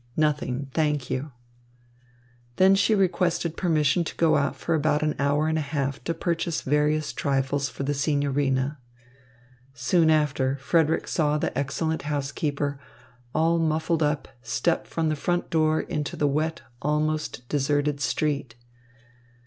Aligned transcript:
"Nothing, 0.17 0.67
thank 0.73 1.11
you." 1.11 1.31
She 2.57 2.89
then 2.95 2.99
requested 2.99 3.55
permission 3.55 4.03
to 4.05 4.15
go 4.15 4.35
out 4.35 4.55
for 4.55 4.73
about 4.73 5.03
an 5.03 5.13
hour 5.19 5.47
and 5.47 5.59
a 5.59 5.61
half 5.61 6.03
to 6.05 6.15
purchase 6.15 6.63
various 6.63 7.13
trifles 7.13 7.69
for 7.69 7.83
the 7.83 7.93
signorina. 7.93 8.79
Soon 9.75 10.09
after, 10.09 10.55
Frederick 10.55 11.07
saw 11.07 11.37
the 11.37 11.55
excellent 11.55 12.01
housekeeper, 12.01 12.79
all 13.35 13.59
muffled 13.59 14.01
up, 14.01 14.27
step 14.41 14.87
from 14.87 15.09
the 15.09 15.15
front 15.15 15.51
door 15.51 15.79
into 15.81 16.15
the 16.15 16.25
wet, 16.27 16.63
almost 16.81 17.47
deserted 17.47 18.01
street. 18.01 18.55